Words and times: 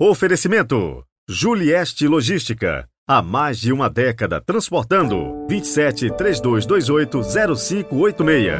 Oferecimento: 0.00 1.04
Julieste 1.28 2.08
Logística. 2.08 2.88
Há 3.06 3.22
mais 3.22 3.60
de 3.60 3.72
uma 3.72 3.88
década 3.88 4.40
transportando 4.40 5.46
27 5.48 6.10
3228 6.16 7.22
0586. 7.54 8.58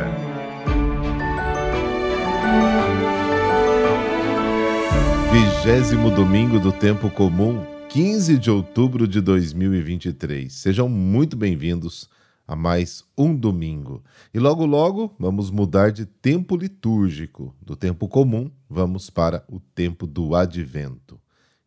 Vigésimo 5.33 6.09
domingo 6.13 6.61
do 6.61 6.71
tempo 6.71 7.11
comum, 7.11 7.67
15 7.89 8.39
de 8.39 8.49
outubro 8.49 9.09
de 9.09 9.21
2023. 9.21 10.53
Sejam 10.53 10.89
muito 10.89 11.37
bem-vindos 11.37 12.09
a 12.47 12.55
mais 12.55 13.03
um 13.19 13.35
domingo. 13.35 14.05
E 14.33 14.39
logo 14.39 14.65
logo 14.65 15.13
vamos 15.19 15.51
mudar 15.51 15.91
de 15.91 16.07
tempo 16.07 16.57
litúrgico. 16.57 17.53
Do 17.61 17.75
tempo 17.75 18.07
comum, 18.07 18.53
vamos 18.71 19.11
para 19.11 19.45
o 19.49 19.59
tempo 19.59 20.07
do 20.07 20.37
advento. 20.37 21.24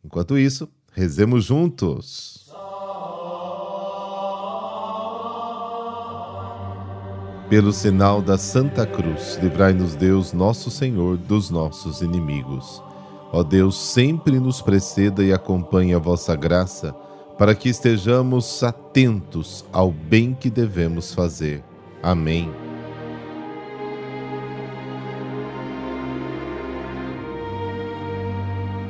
Enquanto 0.08 0.38
isso, 0.38 0.70
rezemos 0.94 1.44
juntos. 1.44 2.47
Pelo 7.50 7.74
sinal 7.74 8.21
da 8.21 8.38
Santa 8.38 8.86
Cruz, 8.86 9.38
livrai-nos 9.42 9.96
Deus, 9.96 10.32
nosso 10.32 10.71
Senhor, 10.71 11.18
dos 11.18 11.50
nossos 11.50 12.02
inimigos. 12.02 12.82
Ó 13.33 13.43
Deus, 13.43 13.78
sempre 13.78 14.39
nos 14.39 14.61
preceda 14.61 15.21
e 15.21 15.33
acompanhe 15.33 15.93
a 15.93 16.00
vossa 16.00 16.33
graça 16.38 16.94
para 17.38 17.54
que 17.54 17.68
estejamos 17.68 18.64
atentos 18.64 19.66
ao 19.74 19.92
bem 19.92 20.33
que 20.33 20.50
devemos 20.50 21.14
fazer. 21.14 21.61
Amém. 22.02 22.67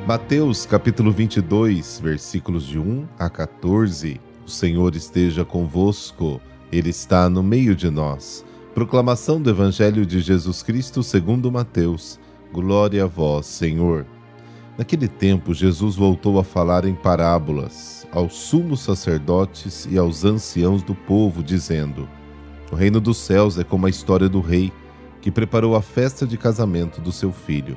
Mateus 0.08 0.64
capítulo 0.64 1.12
22, 1.12 2.00
versículos 2.00 2.64
de 2.64 2.78
1 2.78 3.06
a 3.18 3.28
14. 3.28 4.18
O 4.46 4.48
Senhor 4.48 4.96
esteja 4.96 5.44
convosco, 5.44 6.40
Ele 6.72 6.88
está 6.88 7.28
no 7.28 7.42
meio 7.42 7.76
de 7.76 7.90
nós. 7.90 8.42
Proclamação 8.74 9.38
do 9.38 9.50
Evangelho 9.50 10.06
de 10.06 10.20
Jesus 10.20 10.62
Cristo 10.62 11.02
segundo 11.02 11.52
Mateus. 11.52 12.18
Glória 12.50 13.04
a 13.04 13.06
vós, 13.06 13.44
Senhor. 13.44 14.06
Naquele 14.78 15.08
tempo, 15.08 15.52
Jesus 15.52 15.94
voltou 15.94 16.38
a 16.38 16.42
falar 16.42 16.86
em 16.86 16.94
parábolas 16.94 18.06
aos 18.10 18.32
sumos 18.32 18.80
sacerdotes 18.80 19.86
e 19.90 19.98
aos 19.98 20.24
anciãos 20.24 20.82
do 20.82 20.94
povo, 20.94 21.42
dizendo: 21.42 22.08
O 22.72 22.74
reino 22.74 22.98
dos 22.98 23.18
céus 23.18 23.58
é 23.58 23.62
como 23.62 23.84
a 23.84 23.90
história 23.90 24.26
do 24.26 24.40
rei 24.40 24.72
que 25.20 25.30
preparou 25.30 25.76
a 25.76 25.82
festa 25.82 26.26
de 26.26 26.38
casamento 26.38 26.98
do 26.98 27.12
seu 27.12 27.30
filho 27.30 27.76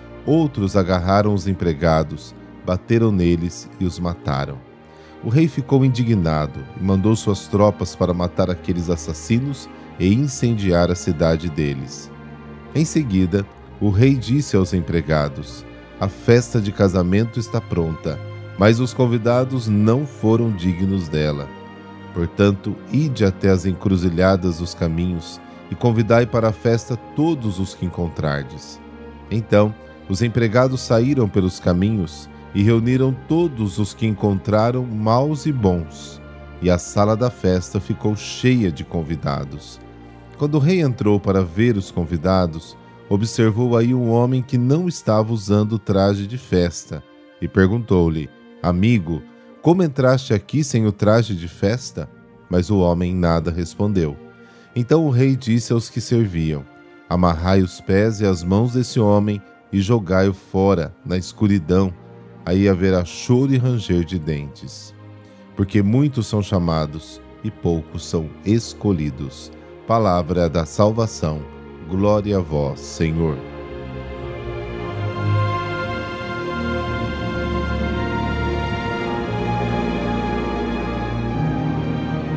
Outros 0.25 0.75
agarraram 0.75 1.33
os 1.33 1.47
empregados, 1.47 2.35
bateram 2.65 3.11
neles 3.11 3.69
e 3.79 3.85
os 3.85 3.99
mataram. 3.99 4.57
O 5.23 5.29
rei 5.29 5.47
ficou 5.47 5.85
indignado 5.85 6.63
e 6.79 6.83
mandou 6.83 7.15
suas 7.15 7.47
tropas 7.47 7.95
para 7.95 8.13
matar 8.13 8.49
aqueles 8.49 8.89
assassinos 8.89 9.69
e 9.99 10.13
incendiar 10.13 10.89
a 10.89 10.95
cidade 10.95 11.49
deles. 11.49 12.11
Em 12.73 12.85
seguida, 12.85 13.45
o 13.79 13.89
rei 13.89 14.15
disse 14.15 14.55
aos 14.55 14.73
empregados: 14.73 15.65
A 15.99 16.07
festa 16.07 16.59
de 16.59 16.71
casamento 16.71 17.39
está 17.39 17.61
pronta, 17.61 18.19
mas 18.57 18.79
os 18.79 18.93
convidados 18.93 19.67
não 19.67 20.05
foram 20.05 20.51
dignos 20.51 21.07
dela. 21.07 21.47
Portanto, 22.13 22.75
ide 22.91 23.23
até 23.23 23.49
as 23.49 23.65
encruzilhadas 23.65 24.57
dos 24.57 24.73
caminhos 24.73 25.39
e 25.69 25.75
convidai 25.75 26.25
para 26.25 26.49
a 26.49 26.53
festa 26.53 26.97
todos 27.15 27.59
os 27.59 27.73
que 27.73 27.85
encontrardes. 27.85 28.79
Então, 29.29 29.73
os 30.11 30.21
empregados 30.21 30.81
saíram 30.81 31.29
pelos 31.29 31.57
caminhos 31.57 32.29
e 32.53 32.61
reuniram 32.61 33.15
todos 33.29 33.79
os 33.79 33.93
que 33.93 34.05
encontraram, 34.05 34.85
maus 34.85 35.45
e 35.45 35.53
bons, 35.53 36.21
e 36.61 36.69
a 36.69 36.77
sala 36.77 37.15
da 37.15 37.29
festa 37.29 37.79
ficou 37.79 38.13
cheia 38.13 38.69
de 38.69 38.83
convidados. 38.83 39.79
Quando 40.37 40.55
o 40.55 40.59
rei 40.59 40.81
entrou 40.81 41.17
para 41.17 41.45
ver 41.45 41.77
os 41.77 41.91
convidados, 41.91 42.75
observou 43.07 43.77
aí 43.77 43.93
um 43.93 44.09
homem 44.09 44.41
que 44.41 44.57
não 44.57 44.85
estava 44.89 45.31
usando 45.31 45.79
traje 45.79 46.27
de 46.27 46.37
festa 46.37 47.01
e 47.41 47.47
perguntou-lhe: 47.47 48.29
Amigo, 48.61 49.23
como 49.61 49.81
entraste 49.81 50.33
aqui 50.33 50.61
sem 50.61 50.85
o 50.85 50.91
traje 50.91 51.33
de 51.33 51.47
festa? 51.47 52.09
Mas 52.49 52.69
o 52.69 52.79
homem 52.79 53.15
nada 53.15 53.49
respondeu. 53.49 54.17
Então 54.75 55.05
o 55.05 55.09
rei 55.09 55.37
disse 55.37 55.71
aos 55.71 55.89
que 55.89 56.01
serviam: 56.01 56.65
Amarrai 57.07 57.61
os 57.61 57.79
pés 57.79 58.19
e 58.19 58.25
as 58.25 58.43
mãos 58.43 58.73
desse 58.73 58.99
homem 58.99 59.41
e 59.71 59.81
jogai-o 59.81 60.33
fora, 60.33 60.95
na 61.05 61.17
escuridão. 61.17 61.93
Aí 62.45 62.67
haverá 62.67 63.05
choro 63.05 63.53
e 63.53 63.57
ranger 63.57 64.03
de 64.03 64.17
dentes. 64.17 64.93
Porque 65.55 65.81
muitos 65.81 66.27
são 66.27 66.41
chamados 66.41 67.21
e 67.43 67.51
poucos 67.51 68.05
são 68.05 68.29
escolhidos. 68.45 69.51
Palavra 69.87 70.49
da 70.49 70.65
salvação. 70.65 71.41
Glória 71.89 72.37
a 72.37 72.41
vós, 72.41 72.79
Senhor. 72.79 73.37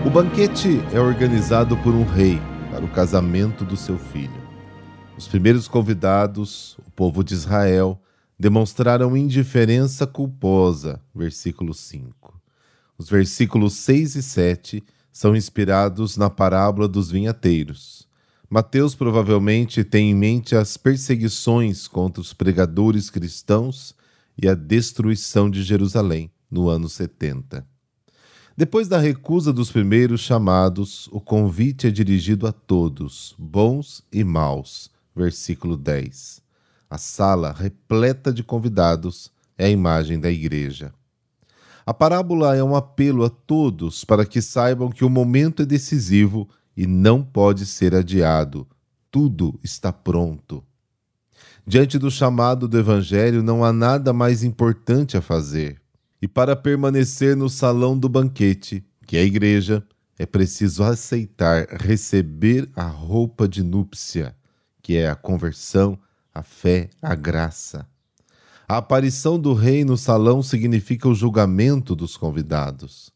O 0.04 0.10
banquete 0.10 0.82
é 0.92 1.00
organizado 1.00 1.76
por 1.78 1.94
um 1.94 2.04
rei 2.04 2.38
para 2.70 2.84
o 2.84 2.88
casamento 2.88 3.64
do 3.64 3.76
seu 3.76 3.96
filho. 3.96 4.43
Os 5.16 5.28
primeiros 5.28 5.68
convidados, 5.68 6.76
o 6.78 6.90
povo 6.90 7.22
de 7.22 7.34
Israel, 7.34 8.02
demonstraram 8.38 9.16
indiferença 9.16 10.08
culposa, 10.08 11.00
versículo 11.14 11.72
5. 11.72 12.42
Os 12.98 13.08
versículos 13.08 13.74
6 13.74 14.16
e 14.16 14.22
7 14.22 14.84
são 15.12 15.36
inspirados 15.36 16.16
na 16.16 16.28
parábola 16.28 16.88
dos 16.88 17.12
vinhateiros. 17.12 18.08
Mateus 18.50 18.96
provavelmente 18.96 19.84
tem 19.84 20.10
em 20.10 20.14
mente 20.14 20.56
as 20.56 20.76
perseguições 20.76 21.86
contra 21.86 22.20
os 22.20 22.32
pregadores 22.32 23.08
cristãos 23.08 23.94
e 24.36 24.48
a 24.48 24.54
destruição 24.54 25.48
de 25.48 25.62
Jerusalém 25.62 26.28
no 26.50 26.68
ano 26.68 26.88
70. 26.88 27.64
Depois 28.56 28.88
da 28.88 28.98
recusa 28.98 29.52
dos 29.52 29.70
primeiros 29.70 30.20
chamados, 30.20 31.08
o 31.12 31.20
convite 31.20 31.86
é 31.86 31.90
dirigido 31.90 32.46
a 32.46 32.52
todos, 32.52 33.34
bons 33.38 34.04
e 34.12 34.22
maus. 34.22 34.93
Versículo 35.14 35.76
10. 35.76 36.42
A 36.90 36.98
sala 36.98 37.52
repleta 37.52 38.32
de 38.32 38.42
convidados 38.42 39.30
é 39.56 39.66
a 39.66 39.70
imagem 39.70 40.18
da 40.18 40.30
igreja. 40.30 40.92
A 41.86 41.92
parábola 41.92 42.56
é 42.56 42.64
um 42.64 42.74
apelo 42.74 43.24
a 43.24 43.30
todos 43.30 44.04
para 44.04 44.24
que 44.24 44.40
saibam 44.40 44.90
que 44.90 45.04
o 45.04 45.10
momento 45.10 45.62
é 45.62 45.66
decisivo 45.66 46.48
e 46.76 46.86
não 46.86 47.22
pode 47.22 47.66
ser 47.66 47.94
adiado. 47.94 48.66
Tudo 49.10 49.58
está 49.62 49.92
pronto. 49.92 50.64
Diante 51.66 51.98
do 51.98 52.10
chamado 52.10 52.66
do 52.66 52.78
Evangelho, 52.78 53.42
não 53.42 53.64
há 53.64 53.72
nada 53.72 54.12
mais 54.12 54.42
importante 54.42 55.16
a 55.16 55.22
fazer. 55.22 55.80
E 56.20 56.28
para 56.28 56.56
permanecer 56.56 57.36
no 57.36 57.48
salão 57.48 57.98
do 57.98 58.08
banquete, 58.08 58.84
que 59.06 59.16
é 59.16 59.20
a 59.20 59.24
igreja, 59.24 59.82
é 60.18 60.26
preciso 60.26 60.82
aceitar 60.82 61.66
receber 61.68 62.68
a 62.74 62.86
roupa 62.86 63.46
de 63.46 63.62
núpcia, 63.62 64.34
que 64.84 64.98
é 64.98 65.08
a 65.08 65.14
conversão, 65.14 65.98
a 66.32 66.42
fé, 66.42 66.90
a 67.00 67.14
graça. 67.14 67.88
A 68.68 68.76
aparição 68.76 69.40
do 69.40 69.54
rei 69.54 69.82
no 69.82 69.96
salão 69.96 70.42
significa 70.42 71.08
o 71.08 71.14
julgamento 71.14 71.96
dos 71.96 72.18
convidados. 72.18 73.10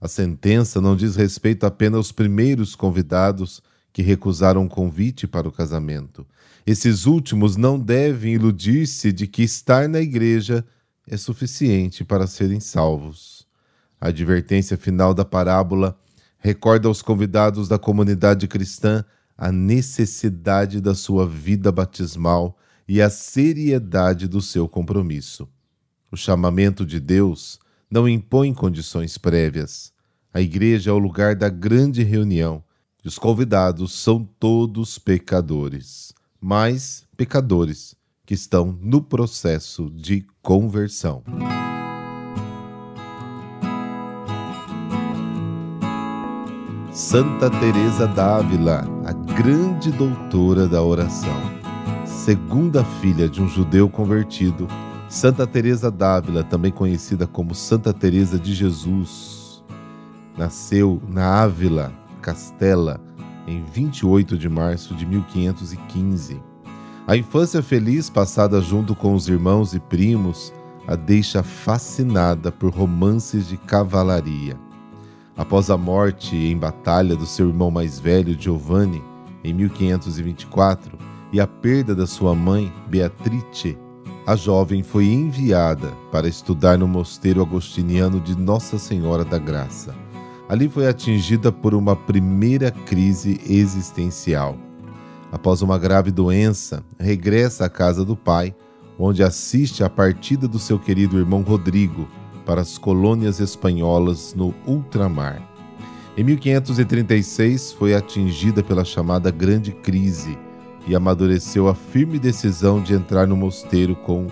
A 0.00 0.08
sentença 0.08 0.80
não 0.80 0.96
diz 0.96 1.16
respeito 1.16 1.66
apenas 1.66 1.98
aos 1.98 2.10
primeiros 2.10 2.74
convidados 2.74 3.62
que 3.92 4.00
recusaram 4.00 4.64
o 4.64 4.68
convite 4.68 5.26
para 5.26 5.46
o 5.46 5.52
casamento. 5.52 6.26
Esses 6.66 7.04
últimos 7.04 7.54
não 7.54 7.78
devem 7.78 8.32
iludir-se 8.32 9.12
de 9.12 9.26
que 9.26 9.42
estar 9.42 9.90
na 9.90 10.00
igreja 10.00 10.64
é 11.06 11.18
suficiente 11.18 12.02
para 12.02 12.26
serem 12.26 12.60
salvos. 12.60 13.46
A 14.00 14.08
advertência 14.08 14.78
final 14.78 15.12
da 15.12 15.26
parábola 15.26 15.98
recorda 16.38 16.88
aos 16.88 17.02
convidados 17.02 17.68
da 17.68 17.78
comunidade 17.78 18.48
cristã 18.48 19.04
a 19.40 19.50
necessidade 19.50 20.82
da 20.82 20.94
sua 20.94 21.26
vida 21.26 21.72
batismal 21.72 22.58
e 22.86 23.00
a 23.00 23.08
seriedade 23.08 24.28
do 24.28 24.42
seu 24.42 24.68
compromisso. 24.68 25.48
O 26.12 26.16
chamamento 26.16 26.84
de 26.84 27.00
Deus 27.00 27.58
não 27.90 28.06
impõe 28.06 28.52
condições 28.52 29.16
prévias. 29.16 29.94
A 30.34 30.42
igreja 30.42 30.90
é 30.90 30.92
o 30.92 30.98
lugar 30.98 31.34
da 31.34 31.48
grande 31.48 32.02
reunião 32.02 32.62
e 33.02 33.08
os 33.08 33.16
convidados 33.16 33.94
são 33.94 34.28
todos 34.38 34.98
pecadores, 34.98 36.12
mas 36.38 37.06
pecadores 37.16 37.94
que 38.26 38.34
estão 38.34 38.78
no 38.78 39.00
processo 39.00 39.90
de 39.90 40.26
conversão. 40.42 41.24
Santa 47.00 47.48
Teresa 47.48 48.06
d'Ávila, 48.06 48.86
a 49.06 49.12
grande 49.34 49.90
doutora 49.90 50.68
da 50.68 50.82
oração. 50.82 51.34
Segunda 52.04 52.84
filha 52.84 53.26
de 53.26 53.40
um 53.40 53.48
judeu 53.48 53.88
convertido, 53.88 54.68
Santa 55.08 55.46
Teresa 55.46 55.90
d'Ávila, 55.90 56.44
também 56.44 56.70
conhecida 56.70 57.26
como 57.26 57.54
Santa 57.54 57.94
Teresa 57.94 58.38
de 58.38 58.52
Jesus, 58.52 59.64
nasceu 60.36 61.02
na 61.08 61.42
Ávila, 61.42 61.90
Castela, 62.20 63.00
em 63.46 63.64
28 63.64 64.36
de 64.36 64.50
março 64.50 64.94
de 64.94 65.06
1515. 65.06 66.40
A 67.06 67.16
infância 67.16 67.62
feliz 67.62 68.10
passada 68.10 68.60
junto 68.60 68.94
com 68.94 69.14
os 69.14 69.26
irmãos 69.26 69.72
e 69.72 69.80
primos 69.80 70.52
a 70.86 70.96
deixa 70.96 71.42
fascinada 71.42 72.52
por 72.52 72.70
romances 72.70 73.48
de 73.48 73.56
cavalaria. 73.56 74.69
Após 75.36 75.70
a 75.70 75.76
morte 75.76 76.36
em 76.36 76.56
batalha 76.56 77.16
do 77.16 77.26
seu 77.26 77.48
irmão 77.48 77.70
mais 77.70 77.98
velho, 77.98 78.36
Giovanni, 78.38 79.02
em 79.42 79.54
1524, 79.54 80.98
e 81.32 81.40
a 81.40 81.46
perda 81.46 81.94
da 81.94 82.06
sua 82.06 82.34
mãe, 82.34 82.72
Beatrice, 82.88 83.78
a 84.26 84.36
jovem 84.36 84.82
foi 84.82 85.06
enviada 85.06 85.88
para 86.12 86.28
estudar 86.28 86.76
no 86.76 86.86
mosteiro 86.86 87.40
agostiniano 87.40 88.20
de 88.20 88.36
Nossa 88.36 88.78
Senhora 88.78 89.24
da 89.24 89.38
Graça. 89.38 89.94
Ali 90.48 90.68
foi 90.68 90.86
atingida 90.86 91.50
por 91.50 91.74
uma 91.74 91.94
primeira 91.94 92.70
crise 92.70 93.40
existencial. 93.48 94.56
Após 95.32 95.62
uma 95.62 95.78
grave 95.78 96.10
doença, 96.10 96.84
regressa 96.98 97.64
à 97.64 97.68
casa 97.68 98.04
do 98.04 98.16
pai, 98.16 98.54
onde 98.98 99.22
assiste 99.22 99.82
à 99.82 99.88
partida 99.88 100.46
do 100.46 100.58
seu 100.58 100.78
querido 100.78 101.18
irmão 101.18 101.42
Rodrigo, 101.42 102.06
para 102.50 102.62
as 102.62 102.76
colônias 102.76 103.38
espanholas 103.38 104.34
no 104.34 104.52
ultramar. 104.66 105.40
Em 106.16 106.24
1536 106.24 107.70
foi 107.70 107.94
atingida 107.94 108.60
pela 108.60 108.84
chamada 108.84 109.30
Grande 109.30 109.70
Crise 109.70 110.36
e 110.84 110.96
amadureceu 110.96 111.68
a 111.68 111.76
firme 111.76 112.18
decisão 112.18 112.82
de 112.82 112.92
entrar 112.92 113.28
no 113.28 113.36
mosteiro 113.36 113.94
com 113.94 114.26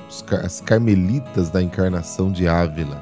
as 0.44 0.60
carmelitas 0.60 1.48
da 1.48 1.62
Encarnação 1.62 2.32
de 2.32 2.48
Ávila. 2.48 3.00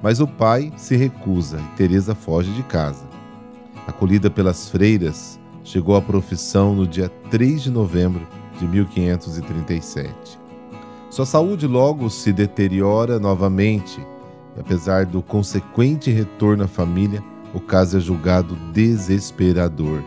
Mas 0.00 0.20
o 0.20 0.26
pai 0.28 0.72
se 0.76 0.94
recusa 0.94 1.58
e 1.58 1.76
Teresa 1.76 2.14
foge 2.14 2.52
de 2.52 2.62
casa. 2.62 3.06
Acolhida 3.88 4.30
pelas 4.30 4.68
freiras, 4.68 5.36
chegou 5.64 5.96
à 5.96 6.00
profissão 6.00 6.76
no 6.76 6.86
dia 6.86 7.08
3 7.28 7.64
de 7.64 7.70
novembro 7.72 8.24
de 8.56 8.68
1537. 8.68 10.38
Sua 11.10 11.26
saúde 11.26 11.66
logo 11.66 12.08
se 12.08 12.32
deteriora 12.32 13.18
novamente 13.18 14.00
apesar 14.58 15.06
do 15.06 15.22
consequente 15.22 16.10
retorno 16.10 16.64
à 16.64 16.68
família, 16.68 17.22
o 17.54 17.60
caso 17.60 17.96
é 17.96 18.00
julgado 18.00 18.56
desesperador. 18.72 20.02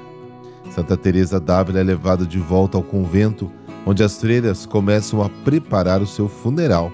Santa 0.69 0.95
Teresa 0.95 1.39
d'Ávila 1.39 1.80
é 1.80 1.83
levada 1.83 2.25
de 2.25 2.39
volta 2.39 2.77
ao 2.77 2.83
convento, 2.83 3.51
onde 3.86 4.03
as 4.03 4.19
freiras 4.19 4.65
começam 4.65 5.21
a 5.21 5.30
preparar 5.30 6.01
o 6.01 6.07
seu 6.07 6.30
funeral. 6.30 6.92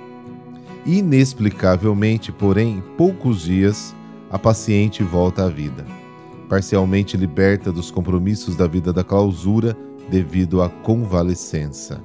Inexplicavelmente, 0.86 2.32
porém, 2.32 2.78
em 2.78 2.82
poucos 2.96 3.42
dias, 3.42 3.94
a 4.32 4.40
paciente 4.40 5.04
volta 5.04 5.46
à 5.46 5.50
vida, 5.50 5.86
parcialmente 6.50 7.18
liberta 7.18 7.72
dos 7.72 7.92
compromissos 7.92 8.56
da 8.56 8.68
vida 8.68 8.92
da 8.94 9.04
clausura 9.04 9.78
devido 10.10 10.62
à 10.62 10.70
convalescença. 10.70 12.02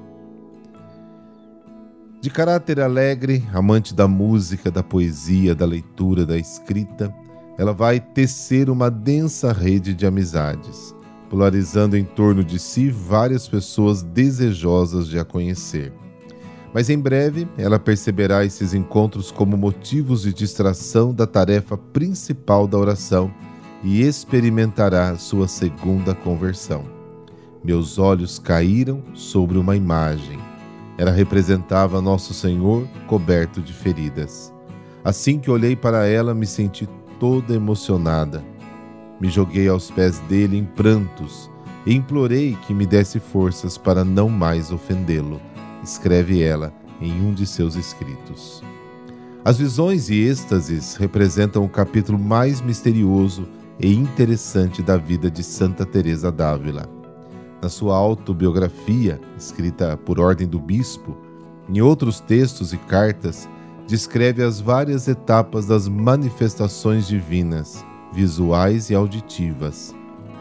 De 2.22 2.30
caráter 2.30 2.78
alegre, 2.78 3.42
amante 3.52 3.92
da 3.92 4.06
música, 4.06 4.70
da 4.70 4.80
poesia, 4.80 5.56
da 5.56 5.66
leitura, 5.66 6.24
da 6.24 6.38
escrita, 6.38 7.12
ela 7.58 7.72
vai 7.72 7.98
tecer 7.98 8.70
uma 8.70 8.88
densa 8.88 9.52
rede 9.52 9.92
de 9.92 10.06
amizades, 10.06 10.94
polarizando 11.28 11.96
em 11.96 12.04
torno 12.04 12.44
de 12.44 12.60
si 12.60 12.90
várias 12.90 13.48
pessoas 13.48 14.04
desejosas 14.04 15.08
de 15.08 15.19
a 15.19 15.24
conhecer. 15.24 15.92
Mas 16.72 16.88
em 16.88 16.96
breve 16.96 17.48
ela 17.58 17.76
perceberá 17.76 18.44
esses 18.44 18.72
encontros 18.72 19.32
como 19.32 19.56
motivos 19.56 20.22
de 20.22 20.32
distração 20.32 21.12
da 21.12 21.26
tarefa 21.26 21.76
principal 21.76 22.69
da 22.69 22.78
oração 22.78 23.34
e 23.82 24.00
experimentará 24.00 25.16
sua 25.16 25.48
segunda 25.48 26.14
conversão. 26.14 26.84
Meus 27.64 27.98
olhos 27.98 28.38
caíram 28.38 29.02
sobre 29.12 29.58
uma 29.58 29.74
imagem 29.74 30.51
ela 30.98 31.10
representava 31.10 32.00
Nosso 32.00 32.34
Senhor 32.34 32.86
coberto 33.06 33.60
de 33.60 33.72
feridas. 33.72 34.52
Assim 35.04 35.38
que 35.38 35.50
olhei 35.50 35.74
para 35.74 36.06
ela, 36.06 36.34
me 36.34 36.46
senti 36.46 36.88
toda 37.18 37.54
emocionada. 37.54 38.42
Me 39.20 39.28
joguei 39.28 39.68
aos 39.68 39.90
pés 39.90 40.18
dele 40.20 40.56
em 40.56 40.64
prantos 40.64 41.50
e 41.86 41.94
implorei 41.94 42.56
que 42.66 42.74
me 42.74 42.86
desse 42.86 43.18
forças 43.18 43.76
para 43.76 44.04
não 44.04 44.28
mais 44.28 44.70
ofendê-lo, 44.70 45.40
escreve 45.82 46.42
ela 46.42 46.72
em 47.00 47.20
um 47.20 47.32
de 47.32 47.46
seus 47.46 47.74
escritos. 47.74 48.62
As 49.44 49.58
visões 49.58 50.08
e 50.08 50.20
êxtases 50.20 50.94
representam 50.94 51.64
o 51.64 51.68
capítulo 51.68 52.16
mais 52.16 52.60
misterioso 52.60 53.48
e 53.80 53.92
interessante 53.92 54.82
da 54.82 54.96
vida 54.96 55.28
de 55.28 55.42
Santa 55.42 55.84
Teresa 55.84 56.30
d'Ávila 56.30 57.01
na 57.62 57.68
sua 57.68 57.96
autobiografia, 57.96 59.20
escrita 59.38 59.96
por 59.96 60.18
ordem 60.18 60.48
do 60.48 60.58
bispo, 60.58 61.16
em 61.68 61.80
outros 61.80 62.18
textos 62.18 62.72
e 62.72 62.76
cartas, 62.76 63.48
descreve 63.86 64.42
as 64.42 64.60
várias 64.60 65.06
etapas 65.06 65.66
das 65.66 65.86
manifestações 65.86 67.06
divinas, 67.06 67.84
visuais 68.12 68.90
e 68.90 68.94
auditivas. 68.96 69.94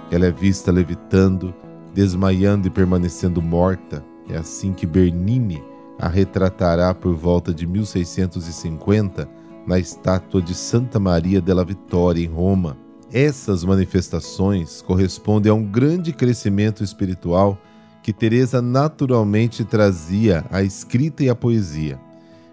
Ela 0.09 0.25
é 0.25 0.31
vista 0.31 0.71
levitando, 0.71 1.53
desmaiando 1.93 2.67
e 2.67 2.71
permanecendo 2.71 3.41
morta. 3.41 4.03
É 4.27 4.37
assim 4.37 4.73
que 4.73 4.87
Bernini 4.87 5.63
a 5.99 6.07
retratará 6.07 6.93
por 6.95 7.13
volta 7.13 7.53
de 7.53 7.67
1650 7.67 9.29
na 9.67 9.77
estátua 9.77 10.41
de 10.41 10.55
Santa 10.55 10.99
Maria 10.99 11.39
della 11.39 11.63
Vittoria, 11.63 12.25
em 12.25 12.27
Roma. 12.27 12.75
Essas 13.13 13.65
manifestações 13.65 14.81
correspondem 14.81 15.51
a 15.51 15.53
um 15.53 15.65
grande 15.65 16.13
crescimento 16.13 16.81
espiritual 16.81 17.57
que 18.01 18.13
Teresa 18.13 18.61
naturalmente 18.61 19.65
trazia 19.65 20.45
à 20.49 20.63
escrita 20.63 21.21
e 21.21 21.29
à 21.29 21.35
poesia, 21.35 21.99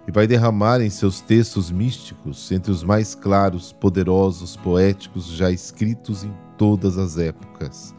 e 0.07 0.11
vai 0.11 0.27
derramar 0.27 0.81
em 0.81 0.91
seus 0.91 1.21
textos 1.21 1.71
místicos 1.71 2.51
entre 2.51 2.73
os 2.73 2.83
mais 2.83 3.15
claros, 3.15 3.73
poderosos, 3.73 4.57
poéticos 4.57 5.29
já 5.29 5.49
escritos 5.49 6.25
em 6.25 6.33
todas 6.57 6.99
as 6.99 7.19
épocas. 7.19 7.95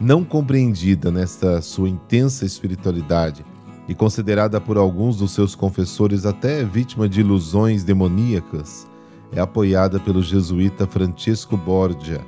Não 0.00 0.22
compreendida 0.22 1.10
nesta 1.10 1.60
sua 1.60 1.88
intensa 1.88 2.44
espiritualidade 2.44 3.44
e 3.88 3.94
considerada 3.96 4.60
por 4.60 4.76
alguns 4.76 5.16
dos 5.16 5.32
seus 5.32 5.56
confessores 5.56 6.24
até 6.24 6.64
vítima 6.64 7.08
de 7.08 7.20
ilusões 7.20 7.82
demoníacas, 7.82 8.86
é 9.36 9.40
apoiada 9.40 10.00
pelo 10.00 10.22
jesuíta 10.22 10.86
Francesco 10.86 11.56
Borgia 11.56 12.20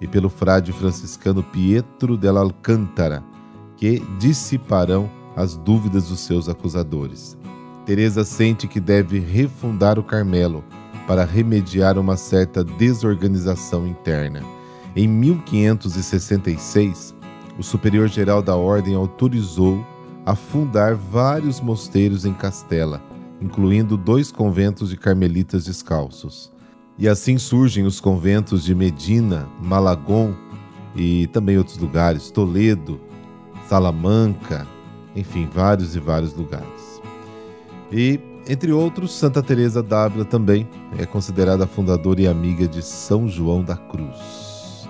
e 0.00 0.06
pelo 0.06 0.30
frade 0.30 0.72
franciscano 0.72 1.42
Pietro 1.42 2.16
della 2.16 2.40
Alcântara, 2.40 3.22
que 3.76 4.00
dissiparão 4.18 5.10
as 5.34 5.56
dúvidas 5.56 6.08
dos 6.08 6.20
seus 6.20 6.48
acusadores. 6.48 7.36
Teresa 7.84 8.24
sente 8.24 8.68
que 8.68 8.78
deve 8.78 9.18
refundar 9.18 9.98
o 9.98 10.04
Carmelo 10.04 10.64
para 11.06 11.24
remediar 11.24 11.98
uma 11.98 12.16
certa 12.16 12.62
desorganização 12.62 13.86
interna. 13.86 14.42
Em 14.94 15.08
1566, 15.08 17.14
o 17.58 17.62
superior 17.62 18.06
geral 18.06 18.40
da 18.40 18.54
ordem 18.54 18.94
autorizou 18.94 19.84
a 20.24 20.36
fundar 20.36 20.94
vários 20.94 21.60
mosteiros 21.60 22.24
em 22.24 22.32
Castela, 22.32 23.02
incluindo 23.40 23.96
dois 23.96 24.30
conventos 24.30 24.90
de 24.90 24.96
carmelitas 24.96 25.64
descalços. 25.64 26.51
E 27.02 27.08
assim 27.08 27.36
surgem 27.36 27.84
os 27.84 27.98
conventos 27.98 28.62
de 28.62 28.76
Medina, 28.76 29.48
Malagon 29.60 30.32
e 30.94 31.26
também 31.26 31.58
outros 31.58 31.76
lugares, 31.76 32.30
Toledo, 32.30 33.00
Salamanca, 33.68 34.68
enfim, 35.16 35.48
vários 35.52 35.96
e 35.96 35.98
vários 35.98 36.32
lugares. 36.32 37.02
E, 37.90 38.20
entre 38.48 38.70
outros, 38.70 39.10
Santa 39.18 39.42
Teresa 39.42 39.82
d'Ávila 39.82 40.24
também 40.24 40.68
é 40.96 41.04
considerada 41.04 41.66
fundadora 41.66 42.20
e 42.20 42.28
amiga 42.28 42.68
de 42.68 42.80
São 42.80 43.26
João 43.26 43.64
da 43.64 43.76
Cruz. 43.76 44.86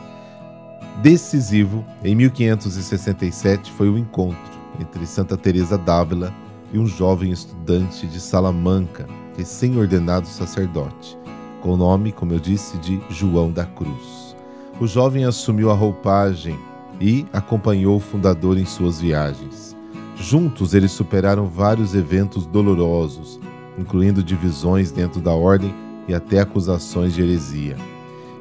Decisivo, 1.01 1.83
em 2.05 2.15
1567, 2.15 3.73
foi 3.73 3.89
o 3.89 3.97
encontro 3.97 4.37
entre 4.79 5.07
Santa 5.07 5.35
Teresa 5.35 5.79
d'Ávila 5.79 6.31
e 6.75 6.79
um 6.79 6.87
jovem 6.87 7.33
estudante 7.33 8.07
de 8.07 8.21
Salamanca, 8.21 9.07
recém-ordenado 9.35 10.27
sacerdote, 10.27 11.22
com 11.63 11.71
o 11.71 11.77
nome, 11.77 12.11
como 12.11 12.33
eu 12.33 12.41
disse, 12.41 12.77
de 12.79 13.01
João 13.09 13.51
da 13.51 13.65
Cruz. 13.65 14.37
O 14.81 14.87
jovem 14.87 15.25
assumiu 15.25 15.71
a 15.71 15.75
roupagem 15.75 16.59
e 17.01 17.25
acompanhou 17.33 17.97
o 17.97 18.01
fundador 18.01 18.59
em 18.59 18.67
suas 18.67 19.01
viagens. 19.01 19.77
Juntos 20.17 20.75
eles 20.75 20.91
superaram 20.91 21.47
vários 21.47 21.95
eventos 21.95 22.47
dolorosos, 22.47 23.41
incluindo 23.79 24.23
divisões 24.23 24.91
dentro 24.91 25.21
da 25.21 25.33
ordem 25.33 25.73
e 26.09 26.15
até 26.15 26.41
acusações 26.41 27.15
de 27.15 27.23
heresia. 27.23 27.77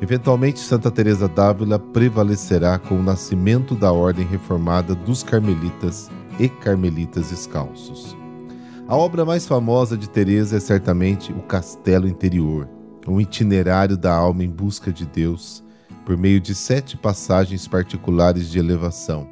Eventualmente, 0.02 0.60
Santa 0.60 0.90
Teresa 0.90 1.28
d'Ávila 1.28 1.78
prevalecerá 1.78 2.80
com 2.80 2.96
o 2.96 3.04
nascimento 3.04 3.76
da 3.76 3.92
ordem 3.92 4.26
reformada 4.26 4.96
dos 4.96 5.22
carmelitas 5.22 6.10
e 6.40 6.50
carmelitas 6.50 7.30
descalços. 7.30 8.18
A 8.88 8.96
obra 8.96 9.24
mais 9.24 9.46
famosa 9.46 9.96
de 9.96 10.10
Teresa 10.10 10.58
é 10.58 10.60
certamente 10.60 11.32
O 11.32 11.42
Castelo 11.44 12.08
Interior, 12.08 12.68
um 13.08 13.20
itinerário 13.20 13.98
da 13.98 14.14
alma 14.14 14.44
em 14.44 14.50
busca 14.50 14.92
de 14.92 15.06
Deus, 15.06 15.64
por 16.06 16.18
meio 16.18 16.40
de 16.40 16.54
sete 16.54 16.98
passagens 16.98 17.68
particulares 17.68 18.50
de 18.50 18.60
elevação, 18.60 19.28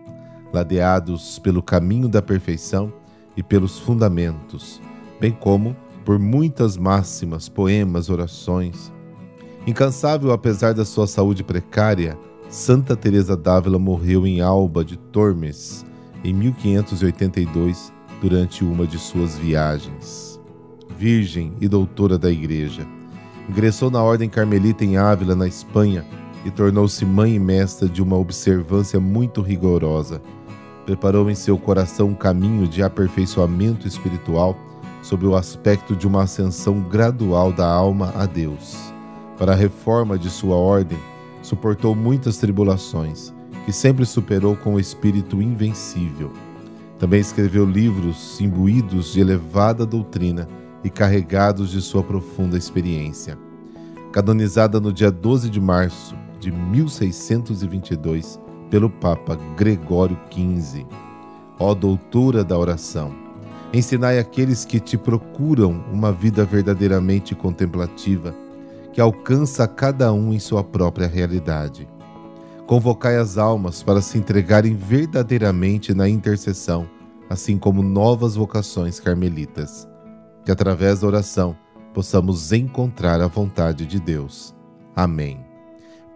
ladeados 0.53 1.39
pelo 1.39 1.61
caminho 1.61 2.07
da 2.07 2.21
perfeição 2.21 2.91
e 3.35 3.43
pelos 3.43 3.79
fundamentos, 3.79 4.81
bem 5.19 5.31
como 5.31 5.75
por 6.05 6.17
muitas 6.17 6.77
máximas, 6.77 7.47
poemas, 7.47 8.09
orações, 8.09 8.91
Incansável 9.69 10.31
apesar 10.31 10.73
da 10.73 10.85
sua 10.85 11.05
saúde 11.05 11.43
precária, 11.43 12.17
Santa 12.49 12.95
Teresa 12.95 13.37
d'Ávila 13.37 13.77
morreu 13.77 14.25
em 14.25 14.41
Alba 14.41 14.83
de 14.83 14.97
Tormes 14.97 15.85
em 16.23 16.33
1582 16.33 17.93
durante 18.21 18.63
uma 18.63 18.87
de 18.87 18.97
suas 18.97 19.37
viagens. 19.37 20.39
Virgem 20.97 21.53
e 21.61 21.67
doutora 21.67 22.17
da 22.17 22.31
Igreja, 22.31 22.83
ingressou 23.49 23.89
na 23.89 24.01
Ordem 24.01 24.29
Carmelita 24.29 24.85
em 24.85 24.97
Ávila, 24.97 25.35
na 25.35 25.47
Espanha, 25.47 26.05
e 26.45 26.51
tornou-se 26.51 27.03
mãe 27.05 27.35
e 27.35 27.39
mestra 27.39 27.89
de 27.89 28.01
uma 28.01 28.15
observância 28.15 28.99
muito 28.99 29.41
rigorosa. 29.41 30.21
Preparou 30.85 31.29
em 31.29 31.35
seu 31.35 31.57
coração 31.57 32.07
um 32.07 32.15
caminho 32.15 32.67
de 32.67 32.81
aperfeiçoamento 32.81 33.87
espiritual 33.87 34.57
sob 35.01 35.25
o 35.25 35.35
aspecto 35.35 35.95
de 35.95 36.07
uma 36.07 36.23
ascensão 36.23 36.79
gradual 36.79 37.51
da 37.51 37.67
alma 37.67 38.13
a 38.15 38.25
Deus 38.25 38.89
para 39.39 39.53
a 39.53 39.55
reforma 39.55 40.19
de 40.19 40.29
sua 40.29 40.57
ordem, 40.57 40.99
suportou 41.41 41.95
muitas 41.95 42.37
tribulações, 42.37 43.33
que 43.65 43.71
sempre 43.71 44.05
superou 44.05 44.53
com 44.57 44.73
o 44.73 44.79
espírito 44.79 45.41
invencível. 45.41 46.33
Também 46.99 47.21
escreveu 47.21 47.65
livros 47.65 48.41
imbuídos 48.41 49.13
de 49.13 49.21
elevada 49.21 49.85
doutrina 49.85 50.45
e 50.83 50.89
carregados 50.89 51.71
de 51.71 51.81
sua 51.81 52.03
profunda 52.03 52.57
experiência. 52.57 53.37
Canonizada 54.11 54.79
no 54.79 54.91
dia 54.91 55.11
12 55.11 55.49
de 55.49 55.59
março 55.59 56.15
de 56.39 56.51
1622 56.51 58.39
pelo 58.69 58.89
Papa 58.89 59.37
Gregório 59.57 60.17
XV. 60.31 60.85
Ó 61.59 61.73
doutora 61.73 62.43
da 62.43 62.57
oração, 62.57 63.13
ensinai 63.73 64.19
àqueles 64.19 64.63
que 64.63 64.79
te 64.79 64.97
procuram 64.97 65.83
uma 65.91 66.11
vida 66.11 66.45
verdadeiramente 66.45 67.35
contemplativa 67.35 68.33
que 68.93 69.01
alcança 69.01 69.67
cada 69.67 70.11
um 70.13 70.33
em 70.33 70.39
sua 70.39 70.63
própria 70.63 71.07
realidade. 71.07 71.87
Convocai 72.65 73.17
as 73.17 73.37
almas 73.37 73.81
para 73.81 74.01
se 74.01 74.17
entregarem 74.17 74.75
verdadeiramente 74.75 75.93
na 75.93 76.07
intercessão, 76.07 76.87
assim 77.29 77.57
como 77.57 77.81
novas 77.81 78.35
vocações 78.35 78.99
carmelitas. 78.99 79.88
Que 80.49 80.53
através 80.53 81.01
da 81.01 81.05
oração 81.05 81.55
possamos 81.93 82.51
encontrar 82.51 83.21
a 83.21 83.27
vontade 83.27 83.85
de 83.85 83.99
Deus. 83.99 84.55
Amém. 84.95 85.45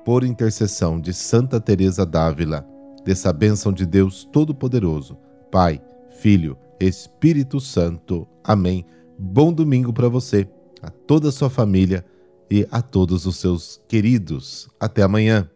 Por 0.03 0.23
intercessão 0.23 0.99
de 0.99 1.13
Santa 1.13 1.61
Teresa 1.61 2.03
d'Ávila, 2.03 2.67
dessa 3.05 3.31
bênção 3.31 3.71
de 3.71 3.85
Deus 3.85 4.23
Todo-Poderoso, 4.23 5.15
Pai, 5.51 5.79
Filho, 6.17 6.57
Espírito 6.79 7.59
Santo. 7.59 8.27
Amém. 8.43 8.87
Bom 9.19 9.53
domingo 9.53 9.93
para 9.93 10.09
você, 10.09 10.49
a 10.81 10.89
toda 10.89 11.29
a 11.29 11.31
sua 11.31 11.51
família 11.51 12.03
e 12.49 12.67
a 12.71 12.81
todos 12.81 13.27
os 13.27 13.35
seus 13.35 13.79
queridos. 13.87 14.67
Até 14.79 15.03
amanhã. 15.03 15.47